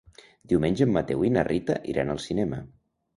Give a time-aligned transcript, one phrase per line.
[0.53, 2.59] Diumenge en Mateu i na Rita iran al cinema.